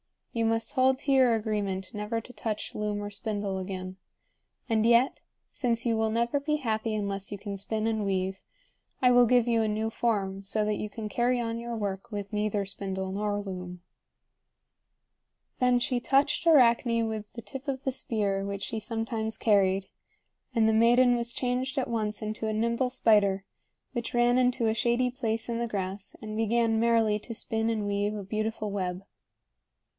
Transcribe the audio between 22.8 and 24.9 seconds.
spider, which ran into a